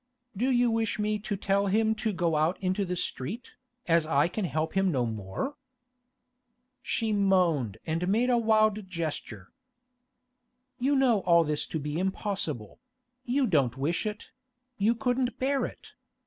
[0.35, 3.51] Do you wish me to tell him to go out into the street,
[3.87, 5.57] as I can help him no more?'
[6.81, 9.53] She moaned and made a wild gesture.
[10.79, 12.79] 'You know all this to be impossible;
[13.25, 14.31] you don't wish it;
[14.79, 15.93] you couldn't bear it.